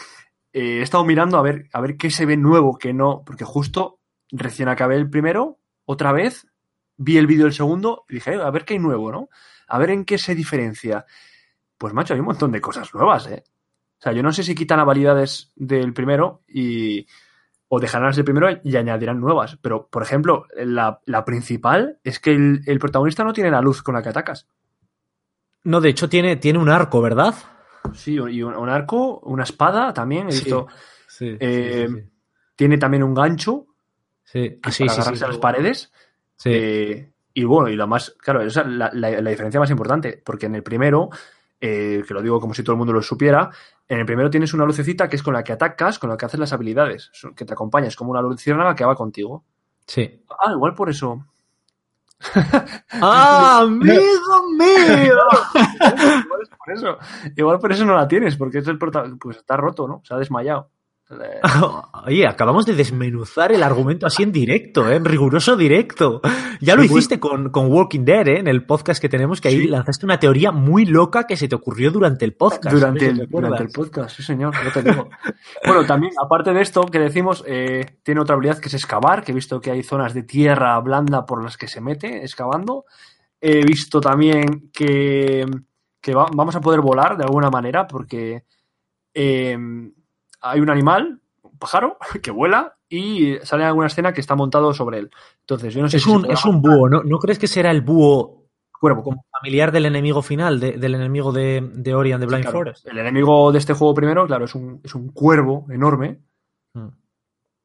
[0.53, 3.43] Eh, he estado mirando a ver, a ver qué se ve nuevo, qué no, porque
[3.43, 3.99] justo
[4.31, 6.47] recién acabé el primero, otra vez,
[6.95, 9.27] vi el vídeo del segundo y dije, "Eh, a ver qué hay nuevo, ¿no?
[9.69, 11.05] A ver en qué se diferencia.
[11.77, 13.43] Pues macho, hay un montón de cosas nuevas, ¿eh?
[13.99, 17.05] O sea, yo no sé si quitan habilidades del primero y.
[17.67, 19.57] o dejarán las del primero y añadirán nuevas.
[19.61, 23.81] Pero, por ejemplo, la, la principal es que el, el protagonista no tiene la luz
[23.83, 24.47] con la que atacas.
[25.63, 27.35] no, de hecho tiene, tiene un arco, ¿verdad?
[27.93, 30.29] Sí, y un, un arco, una espada también.
[30.29, 30.43] He Sí.
[30.45, 30.67] visto.
[31.07, 32.07] Sí, Eh,
[32.55, 33.67] Tiene también un gancho
[34.23, 35.91] sí, para agarrarse a las paredes.
[36.35, 36.49] Sí.
[36.53, 40.21] Eh, y bueno, y lo más, claro, esa es la, la- la diferencia más importante,
[40.25, 41.09] porque en el primero,
[41.61, 43.49] eh, que lo digo como si todo el mundo lo supiera,
[43.87, 46.25] en el primero tienes una lucecita que es con la que atacas, con la que
[46.25, 49.43] haces las habilidades, que te acompaña, es como una luciérnaga que va contigo.
[49.85, 50.23] sí.
[50.43, 51.25] Ah, igual por eso.
[53.01, 55.17] ¡Ah, amigo mío!
[56.25, 56.97] igual es por eso.
[57.35, 60.01] Igual por eso no la tienes, porque es el prota pues está roto, ¿no?
[60.03, 60.69] Se ha desmayado.
[62.05, 64.95] Oye, acabamos de desmenuzar el argumento así en directo, ¿eh?
[64.95, 66.21] en riguroso directo.
[66.61, 68.39] Ya lo hiciste con, con Walking Dead, ¿eh?
[68.39, 69.67] en el podcast que tenemos, que ahí Sí.
[69.67, 72.75] lanzaste una teoría muy loca que se te ocurrió durante el podcast.
[72.75, 75.09] Durante ¿te el, durante el podcast, sí señor, yo te digo.
[75.65, 79.31] bueno, también, aparte de esto que decimos, eh, tiene otra habilidad que es excavar, que
[79.31, 82.85] he visto que hay zonas de tierra blanda por las que se mete excavando.
[83.41, 85.45] He visto también que,
[86.01, 88.43] que va- vamos a poder volar de alguna manera porque
[89.13, 89.57] eh,
[90.41, 94.99] hay un animal, un pájaro, que vuela y sale alguna escena que está montado sobre
[94.99, 95.09] él.
[95.41, 97.03] Entonces, yo no sé Es si un, es un búho, ¿no?
[97.03, 98.47] ¿No crees que será el búho
[98.79, 99.03] cuervo.
[99.03, 102.57] como familiar del enemigo final, de- del enemigo de, de Ori and the Blind Claro,
[102.59, 102.87] Forest?
[102.87, 106.21] El enemigo de este juego primero, claro, es un, es un cuervo enorme.
[106.73, 106.87] Mm.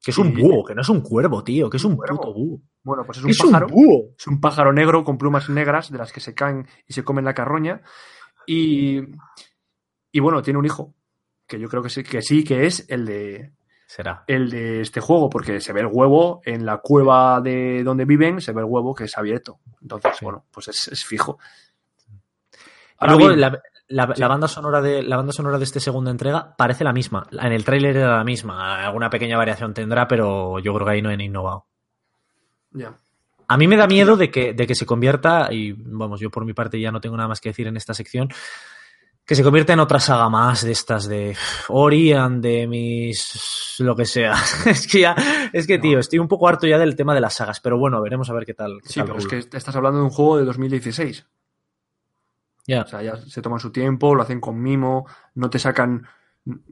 [0.02, 2.18] Que es un búho, que no es un cuervo, tío, que es un cuervo.
[2.18, 2.60] puto búho.
[2.82, 3.66] Bueno, pues es un Es pájaro.
[3.68, 4.02] un búho.
[4.18, 7.24] Es un pájaro negro con plumas negras de las que se caen y se comen
[7.24, 7.80] la carroña.
[8.46, 8.98] Y,
[10.12, 10.92] y bueno, tiene un hijo,
[11.46, 13.52] que yo creo que sí, que sí, que es el de,
[13.86, 14.24] Será.
[14.26, 18.40] el de este juego, porque se ve el huevo en la cueva de donde viven,
[18.40, 19.58] se ve el huevo que es abierto.
[19.82, 20.24] Entonces, Sí.
[20.24, 21.38] bueno, pues es, es fijo.
[22.98, 24.20] Ahora luego bien, la, la- Sí.
[24.20, 27.26] la banda sonora de la banda sonora de esta segunda entrega parece la misma.
[27.32, 28.84] En el tráiler era la misma.
[28.84, 31.66] Alguna pequeña variación tendrá, pero yo creo que ahí no han innovado.
[32.72, 32.98] ya.
[33.46, 36.46] A mí me da miedo de que, de que se convierta, y vamos, yo por
[36.46, 38.30] mi parte ya no tengo nada más que decir en esta sección,
[39.26, 43.76] Que se convierte en otra saga más de estas de pff, Ori and de mis...
[43.78, 44.34] lo que sea.
[44.66, 45.16] es que ya,
[45.52, 48.02] es que tío, estoy un poco harto ya del tema de las sagas, pero bueno,
[48.02, 48.80] veremos a ver qué tal.
[48.82, 51.26] qué Sí, tal pero es que estás hablando de un juego de 2016.
[52.66, 52.82] Ya.
[52.82, 56.06] O sea, ya se toman su tiempo, lo hacen con mimo, no te sacan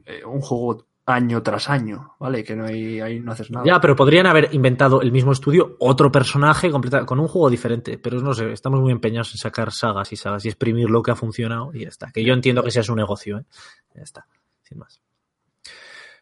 [0.05, 2.43] eh, un juego año tras año, ¿vale?
[2.43, 3.65] Que no hay, ahí no haces nada.
[3.65, 6.71] Ya, pero podrían haber inventado el mismo estudio, otro personaje
[7.05, 7.97] con un juego diferente.
[7.97, 11.11] Pero no sé, estamos muy empeñados en sacar sagas y sagas y exprimir lo que
[11.11, 12.11] ha funcionado y ya está.
[12.11, 13.45] Que yo entiendo que sea su negocio, ¿eh?
[13.95, 14.25] Ya está,
[14.61, 15.01] sin más.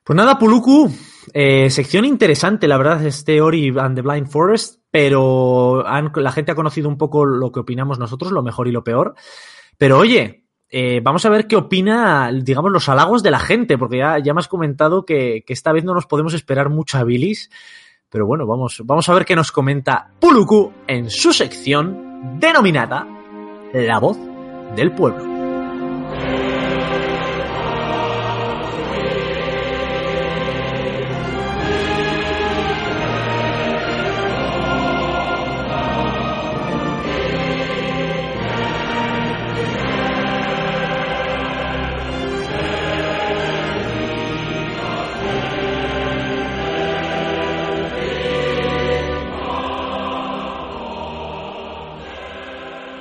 [0.03, 0.91] Pues nada, Puluku,
[1.31, 6.55] eh, sección interesante, la verdad, este Ori and the Blind Forest, pero la gente ha
[6.55, 9.13] conocido un poco lo que opinamos nosotros, lo mejor y lo peor.
[9.77, 13.97] Pero oye, eh, vamos a ver qué opina, digamos, los halagos de la gente, porque
[13.97, 17.49] ya, ya me has comentado que, que esta vez no nos podemos esperar mucha bilis.
[18.09, 23.07] Pero bueno, vamos, vamos a ver qué nos comenta Puluku en su sección denominada
[23.73, 24.17] La voz
[24.75, 25.30] del pueblo.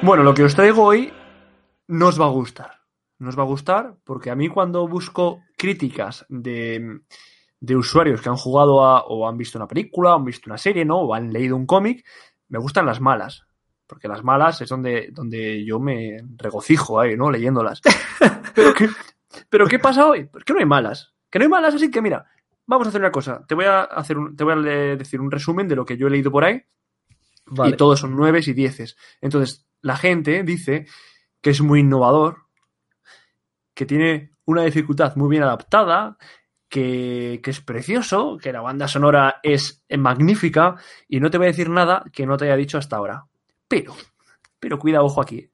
[0.02, 1.12] Bueno, lo que os traigo hoy
[1.88, 2.70] no os va a gustar.
[3.18, 7.00] No os va a gustar porque a mí cuando busco críticas de,
[7.60, 10.56] de usuarios que han jugado a, o han visto una película, o han visto una
[10.56, 11.00] serie, ¿no?
[11.00, 12.06] O han leído un cómic,
[12.48, 13.44] me gustan las malas.
[13.86, 17.30] Porque las malas es donde, donde yo me regocijo ahí, ¿no?
[17.30, 17.82] Leyéndolas.
[18.54, 18.88] Pero ¿qué,
[19.48, 20.24] pero ¿qué pasa hoy?
[20.24, 21.14] Pues que no hay malas.
[21.30, 22.26] Que no hay malas, así que mira,
[22.66, 23.44] vamos a hacer una cosa.
[23.46, 26.08] Te voy a hacer un, te voy a decir un resumen de lo que yo
[26.08, 26.64] he leído por ahí
[27.64, 28.96] y todos son nueves y dieces.
[29.20, 30.86] Entonces, la gente dice
[31.40, 32.46] que es muy innovador,
[33.74, 36.16] que tiene una dificultad muy bien adaptada,
[36.68, 40.76] que, que es precioso, que la banda sonora es magnífica,
[41.08, 43.26] y no te voy a decir nada que no te haya dicho hasta ahora.
[43.66, 43.94] Pero,
[44.58, 45.50] pero cuida, ojo aquí.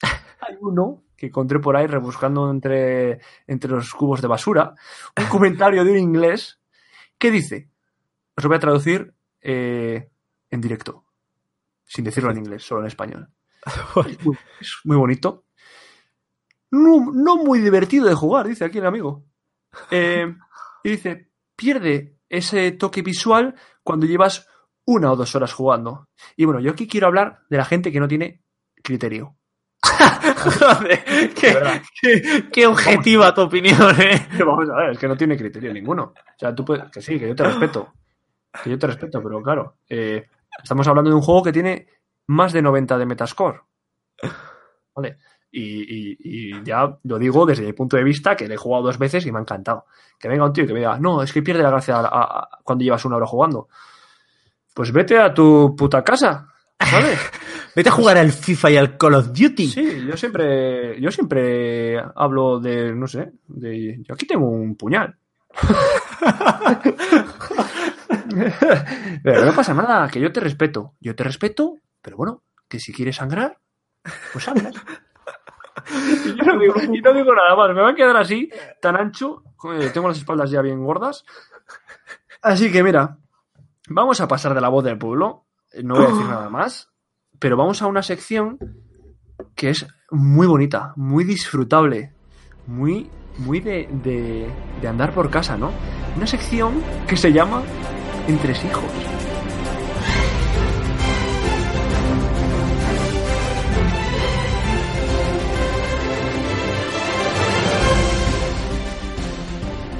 [0.40, 4.74] Hay uno que encontré por ahí rebuscando entre, entre los cubos de basura,
[5.18, 6.60] un comentario de un inglés
[7.18, 7.70] que dice,
[8.36, 10.10] os lo voy a traducir eh,
[10.50, 11.06] en directo
[11.86, 13.28] sin decirlo en inglés, solo en español.
[13.66, 15.44] Es muy, es muy bonito.
[16.70, 19.24] No, no muy divertido de jugar, dice aquí el amigo.
[19.90, 20.26] Eh,
[20.84, 24.48] y dice, pierde ese toque visual cuando llevas
[24.84, 26.08] una o dos horas jugando.
[26.36, 28.42] Y bueno, yo aquí quiero hablar de la gente que no tiene
[28.82, 29.36] criterio.
[29.86, 31.82] Joder, qué, verdad.
[32.00, 34.28] qué- qué objetiva tu opinión, ¿eh?
[34.38, 36.04] Vamos a ver, es que no tiene criterio ninguno.
[36.14, 37.92] O sea, tú puedes, que sí, que yo te respeto.
[38.62, 40.26] Que yo te respeto, pero claro, eh,
[40.62, 41.86] estamos hablando de un juego que tiene
[42.28, 43.60] más de 90 de Metascore.
[44.94, 45.18] ¿Vale?
[45.50, 48.84] Y, y- y ya lo digo desde mi punto de vista, que le he jugado
[48.84, 49.86] dos veces y me ha encantado.
[50.18, 52.00] Que venga un tío y que me diga, no, es que pierde la gracia a-
[52.00, 53.68] a- a- cuando llevas una hora jugando.
[54.74, 57.18] Pues vete a tu puta casa, ¿sabes?
[57.76, 59.66] Vete a jugar al FIFA y al Call of Duty.
[59.68, 65.14] Sí, yo siempre, yo siempre hablo de, no sé, de, yo aquí tengo un puñal.
[69.22, 70.94] pero no pasa nada, que yo te respeto.
[71.00, 73.58] Yo te respeto, pero bueno, que si quieres sangrar,
[74.32, 74.76] pues sangras.
[75.88, 78.48] Y no digo, nada más, me va a quedar así,
[78.80, 79.44] tan ancho,
[79.92, 81.24] tengo las espaldas ya bien gordas.
[82.42, 83.18] Así que mira,
[83.88, 85.44] vamos a pasar de la voz del pueblo,
[85.82, 86.90] no voy a decir nada más,
[87.38, 88.58] pero vamos a una sección
[89.54, 92.12] que es muy bonita, muy disfrutable,
[92.66, 95.70] muy, muy de, de, de andar por casa, ¿no?
[96.16, 97.62] Una sección que se llama
[98.26, 99.25] Entresijos.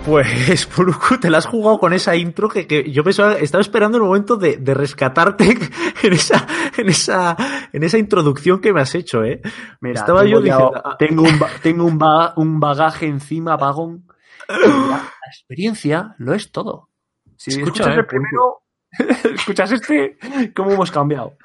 [0.06, 3.98] Pues, Puluku, te la has jugado con esa intro que, que yo pensaba, estaba esperando
[3.98, 5.58] el momento de, de rescatarte
[6.02, 7.36] en esa, en esa,
[7.72, 9.40] en esa introducción que me has hecho, ¿eh?
[9.80, 10.96] Mira, Estaba yo diciendo, ah.
[10.96, 14.06] tengo, un, tengo un, ba- un bagaje encima, vagón.
[14.48, 16.88] la experiencia lo es todo.
[17.36, 18.62] Si escuchas eh, el primero,
[19.34, 20.16] escuchas este,
[20.54, 21.36] ¿cómo hemos cambiado?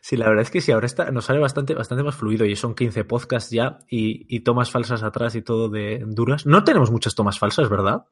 [0.00, 2.56] Sí, la verdad es que sí, ahora está, nos sale bastante, bastante más fluido y
[2.56, 6.44] son 15 podcasts ya y, y tomas falsas atrás y todo de duras.
[6.44, 8.04] No tenemos muchas tomas falsas, ¿verdad?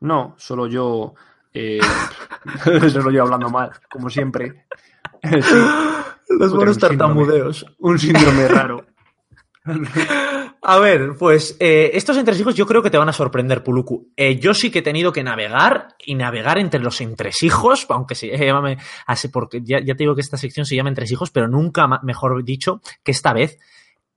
[0.00, 1.14] No, solo yo.
[1.54, 1.80] Eh,
[2.92, 4.66] solo yo hablando mal, como siempre.
[5.22, 5.56] Sí,
[6.38, 7.64] Los buenos tartamudeos.
[7.78, 8.84] un síndrome raro.
[10.62, 14.08] A ver, pues eh, estos entresijos yo creo que te van a sorprender, Puluku.
[14.16, 18.36] Eh, yo sí que he tenido que navegar y navegar entre los entresijos, aunque se
[18.36, 18.78] llame
[19.32, 23.12] porque ya, te digo que esta sección se llama entresijos, pero nunca, mejor dicho, que
[23.12, 23.58] esta vez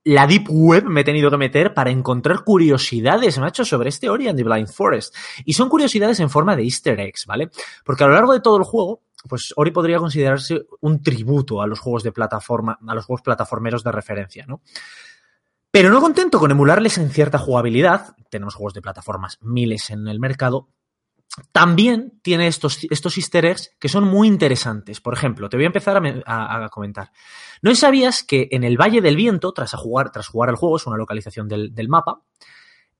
[0.04, 4.26] la Deep Web me he tenido que meter para encontrar curiosidades, macho, sobre este Ori
[4.26, 5.14] and the Blind Forest.
[5.44, 7.50] Y son curiosidades en forma de easter eggs, ¿vale?
[7.84, 11.68] Porque a lo largo de todo el juego, pues Ori podría considerarse un tributo a
[11.68, 14.62] los juegos de plataforma, a los juegos plataformeros de referencia, ¿no?
[15.72, 20.20] Pero no contento con emularles en cierta jugabilidad, tenemos juegos de plataformas miles en el
[20.20, 20.68] mercado,
[21.50, 25.00] también tiene estos, estos easter eggs que son muy interesantes.
[25.00, 27.10] Por ejemplo, te voy a empezar a, me- a- a comentar.
[27.62, 30.86] ¿No sabías que en el Valle del Viento, tras, jugar, tras jugar al juego, es
[30.86, 32.20] una localización del, del mapa,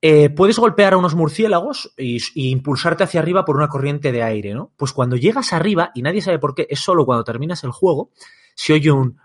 [0.01, 4.23] eh, puedes golpear a unos murciélagos y, y impulsarte hacia arriba por una corriente de
[4.23, 4.73] aire, ¿no?
[4.77, 8.11] Pues cuando llegas arriba, y nadie sabe por qué, es solo cuando terminas el juego,
[8.55, 9.19] se oye un...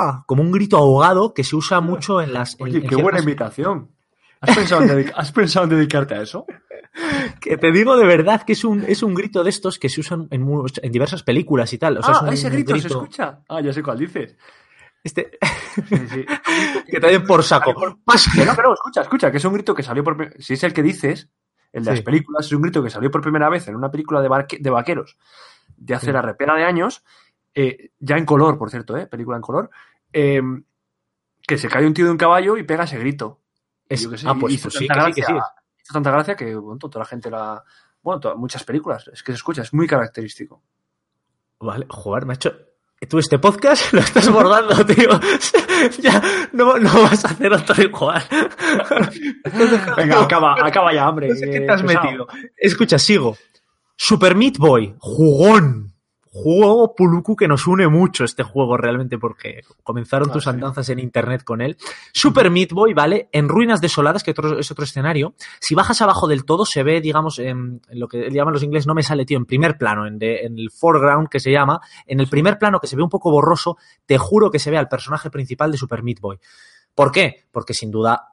[0.00, 2.54] "Ah", como un grito ahogado que se usa mucho en las...
[2.58, 3.90] en- Oye, en qué buena imitación.
[4.40, 6.46] ¿Has pensado, en ¿Has pensado en dedicarte a eso?
[7.40, 10.00] Que te digo de verdad que es un, es un grito de estos que se
[10.00, 10.44] usan en,
[10.90, 11.98] diversas películas y tal.
[11.98, 13.40] O sea, es ah, un ese grito, se escucha.
[13.48, 14.36] Ah, ya sé cuál dices.
[15.04, 15.38] Este,
[15.88, 16.26] Sí, sí.
[16.90, 17.72] que te den por saco.
[17.74, 20.34] Que no, no, escucha, escucha, que es un grito que salió por...
[20.40, 21.28] Si es el que dices,
[21.72, 21.96] el de Sí.
[21.98, 24.58] las películas, es un grito que salió por primera vez en una película de, barque-
[24.60, 25.16] de vaqueros
[25.76, 27.04] de hace la repera de años,
[27.54, 29.70] eh, ya en color, por cierto, eh, película en color,
[30.12, 30.42] eh,
[31.46, 33.40] que se cae un tío de un caballo y pega ese grito.
[33.88, 35.32] Es- Yo qué sé, ah, pues, hizo pues sí, tanta que sí, que sí.
[35.32, 37.62] gracia- hizo tanta gracia que bueno, toda la gente la...
[38.02, 40.62] Bueno, muchas películas, es que se escucha, es muy característico.
[41.60, 42.52] Vale, joder, macho.
[43.08, 45.08] Tú este podcast lo estás bordando, tío.
[46.00, 48.22] ya no, no vas a hacer otro igual.
[49.96, 51.28] Venga, acaba, acaba ya, hombre.
[51.28, 52.04] No sé qué te has pesado.
[52.04, 52.28] metido.
[52.56, 53.36] Escucha, sigo.
[53.96, 55.94] Super Meat Boy, jugón.
[56.32, 61.00] Juego Puluku que nos une mucho este juego realmente porque comenzaron Ah, tus andanzas en
[61.00, 61.76] internet con él.
[62.12, 63.28] Super Meat Boy, ¿vale?
[63.32, 65.34] En Ruinas Desoladas, que otro- es otro escenario.
[65.60, 68.94] Si bajas abajo del todo, se ve, digamos, en, lo que llaman los ingleses, no
[68.94, 71.80] me sale, tío, en primer plano, en, de- en el foreground que se llama.
[72.06, 74.78] En el primer plano que se ve un poco borroso, te juro que se ve
[74.78, 76.38] al personaje principal de Super Meat Boy.
[76.94, 77.46] ¿Por qué?
[77.50, 78.28] Porque sin duda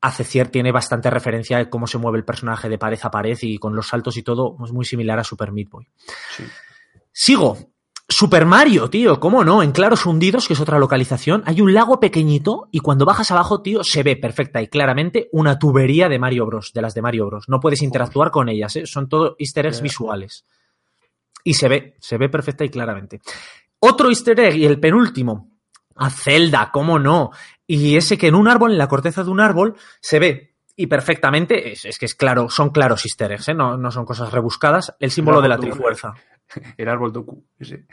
[0.00, 3.58] hace tiene bastante referencia de cómo se mueve el personaje de pared a pared y
[3.58, 5.86] con los saltos y todo es muy similar a Super Meat Boy.
[6.36, 6.44] Sí.
[7.16, 7.56] Sigo.
[8.08, 9.62] Super Mario, tío, ¿cómo no?
[9.62, 13.62] En Claros Hundidos, que es otra localización, hay un lago pequeñito y cuando bajas abajo,
[13.62, 17.26] tío, se ve perfecta y claramente una tubería de Mario Bros, de las de Mario
[17.26, 17.48] Bros.
[17.48, 18.86] No puedes interactuar con ellas, ¿eh?
[18.86, 20.44] son todo easter eggs visuales.
[21.44, 23.20] Y se ve, se ve perfecta y claramente.
[23.78, 25.52] Otro easter egg y el penúltimo,
[25.94, 27.30] a Zelda, ¿cómo no?
[27.66, 30.88] Y ese que en un árbol, en la corteza de un árbol, se ve y
[30.88, 33.54] perfectamente, es, es que es claro, son claros easter eggs, ¿eh?
[33.54, 36.14] no, no son cosas rebuscadas, el símbolo de la trifuerza.
[36.76, 37.44] El árbol Doku.
[37.58, 37.86] ese.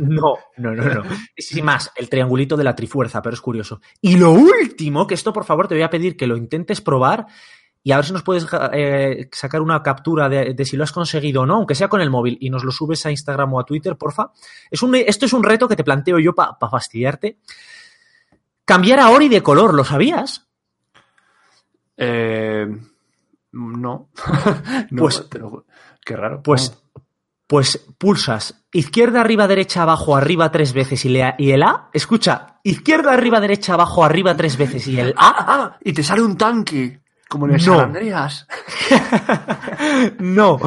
[0.00, 1.02] No, no, no, no.
[1.36, 3.80] Sin más, el triangulito de la trifuerza, pero es curioso.
[4.00, 7.26] Y lo último, que esto por favor te voy a pedir que lo intentes probar
[7.82, 10.92] y a ver si nos puedes eh, sacar una captura de, de si lo has
[10.92, 13.60] conseguido o no, aunque sea con el móvil, y nos lo subes a Instagram o
[13.60, 14.32] a Twitter, porfa.
[14.70, 17.38] Es un, esto es un reto que te planteo yo para fastidiarte.
[18.64, 20.46] Cambiar a Ori de color, ¿lo sabías?
[21.96, 22.66] Eh,
[23.52, 24.08] no.
[24.90, 25.26] no Pues-
[26.04, 26.42] qué raro.
[26.42, 26.82] Pues,
[27.48, 31.88] pues pulsas izquierda, arriba, derecha, abajo, arriba tres veces y, le- y el A.
[31.92, 35.14] Escucha, izquierda, arriba, derecha, abajo, arriba tres veces y el A.
[35.16, 37.00] Ah, ah, y te sale un tanque.
[37.28, 37.74] Como en el No.
[37.76, 38.46] San Andreas.
[40.18, 40.58] no.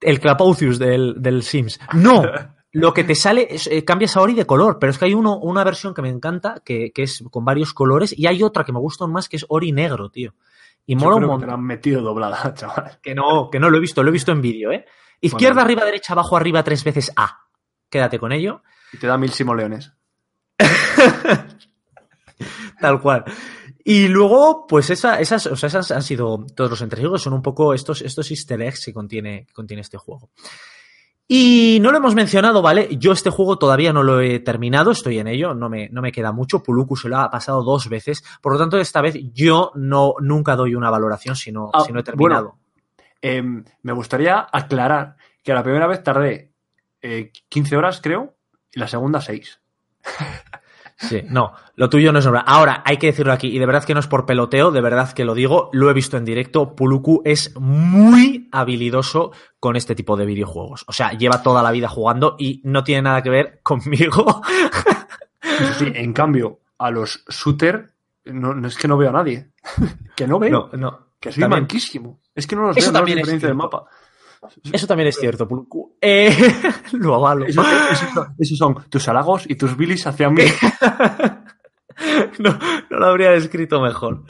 [0.00, 1.80] El Clapaucius del, del Sims.
[1.94, 2.22] No.
[2.72, 5.14] Lo que te sale es eh, cambias a Ori de color, pero es que hay
[5.14, 8.64] uno, una versión que me encanta, que, que es con varios colores, y hay otra
[8.64, 10.34] que me gusta más, que es Ori negro, tío.
[10.84, 11.48] Y Yo mola un que te montón.
[11.48, 12.98] la han metido doblada, chaval.
[13.02, 14.84] Que no, que no lo he visto, lo he visto en vídeo, ¿eh?
[15.20, 15.66] Izquierda, Bueno.
[15.66, 17.40] arriba, derecha, abajo, arriba, tres veces A.
[17.88, 18.62] Quédate con ello.
[18.92, 19.92] Y te da mil simoleones.
[22.80, 23.24] Tal cual.
[23.84, 27.42] Y luego, pues esa, esas, o sea, esas han sido todos los entresijos, son un
[27.42, 30.30] poco estos, estos easter eggs que contiene, que contiene este juego.
[31.28, 32.88] Y no lo hemos mencionado, ¿vale?
[32.98, 36.12] Yo este juego todavía no lo he terminado, estoy en ello, no me, no me
[36.12, 36.62] queda mucho.
[36.62, 40.54] Puluku se lo ha pasado dos veces, por lo tanto, esta vez yo no, nunca
[40.56, 42.58] doy una valoración si no, Ah, si no he terminado.
[43.22, 43.42] Eh,
[43.82, 46.52] me gustaría aclarar que la primera vez tardé
[47.02, 48.36] eh, 15 horas, creo,
[48.72, 49.60] y la segunda 6.
[50.98, 52.40] Sí, no, lo tuyo no es obra.
[52.40, 55.12] Ahora, hay que decirlo aquí, y de verdad que no es por peloteo, de verdad
[55.12, 59.30] que lo digo, lo he visto en directo, Puluku es muy habilidoso
[59.60, 60.86] con este tipo de videojuegos.
[60.88, 64.40] O sea, lleva toda la vida jugando y no tiene nada que ver conmigo.
[65.42, 67.90] Eso sí, en cambio, a los shooter,
[68.24, 69.50] no, no es que no veo a nadie.
[70.16, 70.70] que no veo.
[70.72, 71.08] No, no.
[71.20, 72.20] que soy también- manquísimo.
[72.36, 73.84] Es que no los Eso veo, no también los es diferencia del mapa.
[74.72, 75.96] Eso también es cierto, Puluku.
[76.00, 76.30] Eh,
[76.92, 77.46] lo avalo.
[77.46, 80.44] Eso- esos, son, esos son tus halagos y tus bilis hacia mí.
[82.38, 82.58] no,
[82.90, 84.22] no lo habría descrito mejor.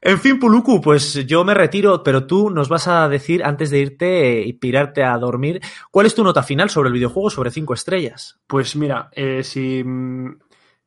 [0.00, 3.80] En fin, Puluku, pues yo me retiro, pero tú nos vas a decir, antes de
[3.80, 7.74] irte y pirarte a dormir, ¿cuál es tu nota final sobre el videojuego sobre cinco
[7.74, 8.38] estrellas?
[8.46, 9.84] Pues mira, eh, si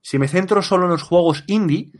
[0.01, 1.91] si me centro solo en los juegos indie,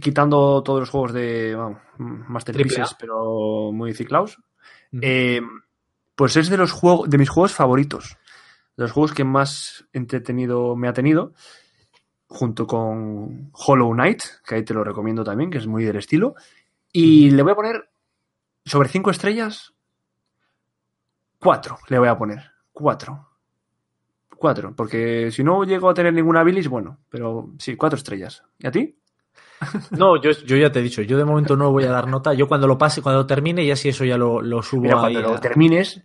[0.00, 4.38] quitando todos los juegos de bueno, Masterpieces, pero muy ciclados,
[5.00, 5.40] eh,
[6.14, 8.16] pues es de los juegos, de mis juegos favoritos.
[8.76, 11.32] De los juegos que más entretenido me ha tenido.
[12.26, 16.34] Junto con Hollow Knight, que ahí te lo recomiendo también, que es muy del estilo.
[16.92, 17.90] Y le voy a poner
[18.64, 19.72] sobre 5 estrellas.
[21.40, 22.50] 4 le voy a poner.
[22.72, 23.28] 4.
[24.36, 24.76] 4.
[24.76, 26.98] Porque si no llego a tener ninguna bilis, bueno.
[27.08, 28.44] Pero sí, 4 estrellas.
[28.58, 28.98] ¿Y a ti?
[29.90, 32.32] No, yo, yo ya te he dicho, yo de momento no voy a dar nota.
[32.34, 34.94] Yo cuando lo pase, cuando lo termine, ya si eso ya lo, lo subo Mira,
[35.02, 36.02] ahí cuando lo a- termines,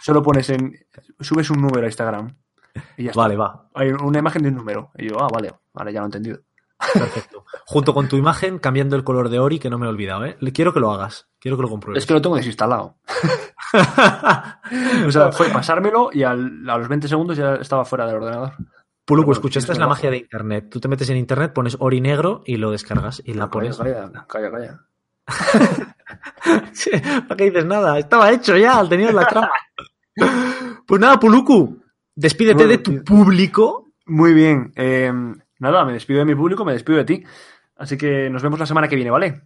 [0.00, 0.74] solo pones en.
[1.20, 2.36] Subes un número a Instagram.
[2.96, 3.22] Y ya está.
[3.22, 3.68] Vale, va.
[3.74, 4.90] Hay una imagen de un número.
[4.98, 6.38] Y yo, ah, vale, vale, ya lo he entendido.
[6.92, 7.44] Perfecto.
[7.66, 10.36] Junto con tu imagen, cambiando el color de Ori, que no me he olvidado, ¿eh?
[10.52, 11.28] Quiero que lo hagas.
[11.40, 12.02] Quiero que lo compruebes.
[12.02, 12.96] Es que lo tengo desinstalado.
[15.06, 18.52] O sea, fue pasármelo y al- a los 20 segundos ya estaba fuera del ordenador.
[19.04, 20.68] Puluku, bueno, escucha, esta es la magia de internet.
[20.70, 23.76] Tú te metes en internet, pones Ori negro y lo descargas y la Calla, pones.
[23.76, 24.80] calla, calla, calla.
[26.72, 27.98] Sí, ¿Para qué dices nada?
[27.98, 29.50] Estaba hecho ya, tenía la trama.
[30.86, 31.82] Pues nada, Puluku,
[32.14, 33.04] despídete Bueno, de tu tío.
[33.04, 33.92] público.
[34.06, 34.72] Muy bien.
[34.76, 35.12] eh,
[35.58, 37.24] nada, me despido de mi público, me despido de ti.
[37.76, 39.42] Así que nos vemos la semana que viene, ¿vale?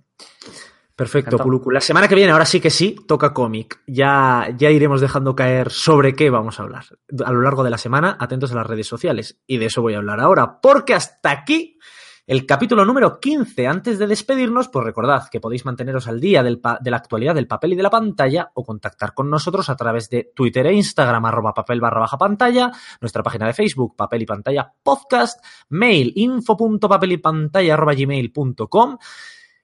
[0.99, 1.39] Perfecto.
[1.39, 1.71] Puluku.
[1.71, 3.81] La semana que viene, ahora sí que sí, toca cómic.
[3.87, 6.87] Ya, ya iremos dejando caer sobre qué vamos a hablar.
[7.25, 9.41] A lo largo de la semana, atentos a las redes sociales.
[9.47, 11.79] Y de eso voy a hablar ahora, porque hasta aquí
[12.27, 13.69] el capítulo número 15.
[13.69, 17.47] Antes de despedirnos, pues recordad que podéis manteneros al día del de la actualidad del
[17.47, 21.25] papel y de la pantalla o contactar con nosotros a través de Twitter e Instagram,
[21.27, 27.75] arroba papel barra baja pantalla, nuestra página de Facebook, papel y pantalla podcast, mail info.papelypantalla
[27.75, 28.99] arroba gmail.com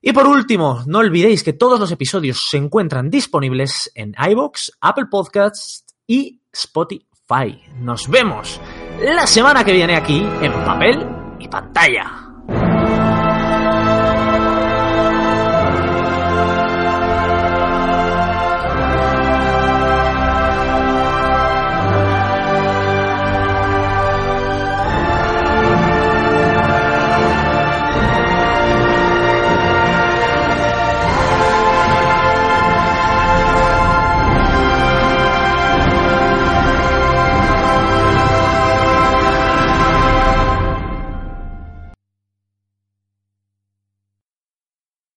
[0.07, 5.07] y por último, no olvidéis que todos los episodios se encuentran disponibles en iBox, Apple
[5.09, 7.59] Podcasts y Spotify.
[7.79, 8.61] Nos vemos
[9.01, 11.07] la semana que viene aquí en papel
[11.39, 12.24] y pantalla.